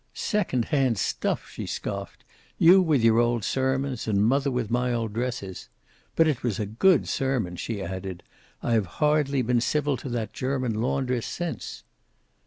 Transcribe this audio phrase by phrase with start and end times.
[0.15, 2.23] "Second hand stuff!" she scoffed.
[2.57, 5.69] "You with your old sermons, and Mother with my old dresses!
[6.15, 8.23] But it was a good sermon," she added.
[8.63, 11.83] "I have hardly been civil to that German laundress since."